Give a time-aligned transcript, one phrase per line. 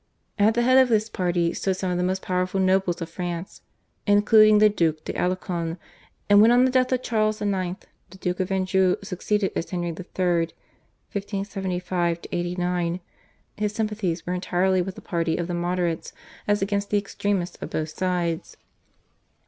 [0.39, 3.61] At the head of this party stood some of the most powerful nobles of France
[4.07, 5.77] including the Duc d'Alencon,
[6.27, 7.75] and when on the death of Charles IX.
[8.09, 10.49] the Duke of Anjou succeeded as Henry III.
[11.13, 12.99] (1575 89)
[13.57, 16.13] his sympathies were entirely with the party of the moderates
[16.47, 18.57] as against the extremists of both sides.